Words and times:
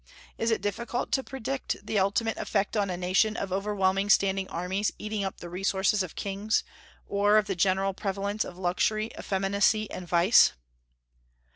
Is 0.39 0.49
it 0.49 0.63
difficult 0.63 1.11
to 1.11 1.23
predict 1.23 1.85
the 1.85 1.99
ultimate 1.99 2.37
effect 2.37 2.75
on 2.75 2.89
a 2.89 2.97
nation 2.97 3.37
of 3.37 3.53
overwhelming 3.53 4.09
standing 4.09 4.47
armies 4.49 4.91
eating 4.97 5.23
up 5.23 5.37
the 5.37 5.47
resources 5.47 6.01
of 6.01 6.15
kings, 6.15 6.63
or 7.07 7.37
of 7.37 7.45
the 7.45 7.55
general 7.55 7.93
prevalence 7.93 8.43
of 8.43 8.57
luxury, 8.57 9.11
effeminacy, 9.15 9.91
and 9.91 10.07
vice? 10.07 10.53